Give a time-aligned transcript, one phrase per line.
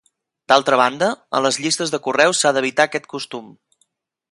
[0.51, 3.55] D'altra banda, a les llistes de correus s'ha d'evitar aquest costum.